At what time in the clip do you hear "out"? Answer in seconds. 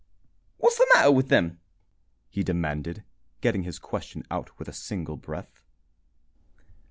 4.31-4.57